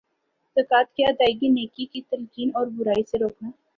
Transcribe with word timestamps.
زکوۃ 0.57 0.87
کی 0.95 1.01
ادئیگی 1.05 1.49
نیکی 1.49 1.85
کی 1.91 2.01
تلقین 2.09 2.49
اور 2.55 2.67
برائی 2.77 3.03
سے 3.09 3.17
روکنا 3.19 3.49